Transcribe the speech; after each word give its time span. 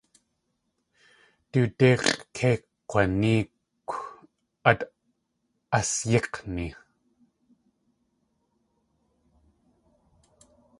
Du 1.51 1.61
díx̲ʼ 1.77 2.13
kei 2.35 2.57
kg̲wanéekw 2.89 3.93
át 4.69 4.81
asyík̲ni. 5.77 6.67